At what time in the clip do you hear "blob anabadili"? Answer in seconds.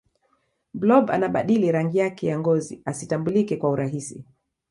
0.73-1.71